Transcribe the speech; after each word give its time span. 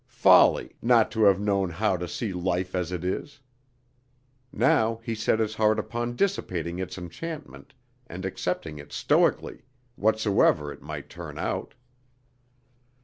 Folly, 0.07 0.75
not 0.81 1.11
to 1.11 1.25
have 1.25 1.39
known 1.39 1.69
how 1.69 1.95
to 1.95 2.07
see 2.07 2.33
life 2.33 2.73
as 2.73 2.91
it 2.91 3.03
is! 3.03 3.39
Now 4.51 4.99
he 5.03 5.13
set 5.13 5.37
his 5.37 5.53
heart 5.53 5.77
upon 5.77 6.15
dissipating 6.15 6.79
its 6.79 6.97
enchantment 6.97 7.75
and 8.07 8.25
accepting 8.25 8.79
it 8.79 8.91
stoically, 8.91 9.61
whatsoever 9.95 10.73
it 10.73 10.81
might 10.81 11.07
turn 11.07 11.37
out. 11.37 11.75